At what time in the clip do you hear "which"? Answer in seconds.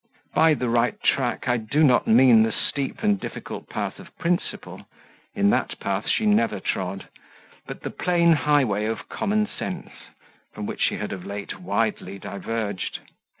10.65-10.81